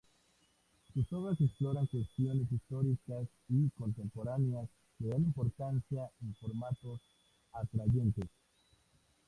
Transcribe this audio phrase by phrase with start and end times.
[0.95, 6.99] Sus obras exploran cuestiones históricas y contemporáneas de gran importancia en formatos
[7.53, 8.27] atrayentes.